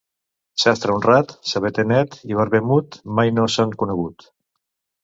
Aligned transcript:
Sastre 0.63 0.93
honrat, 0.95 1.35
sabater 1.51 1.87
net 1.91 2.17
i 2.33 2.41
barber 2.41 2.65
mut 2.71 2.99
mai 3.21 3.39
no 3.39 3.49
s'han 3.59 3.79
conegut. 3.85 4.29